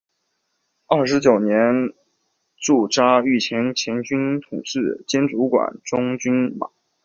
[0.87, 1.91] 二十九年
[2.57, 6.71] 驻扎御前前军统制兼主管中军军马。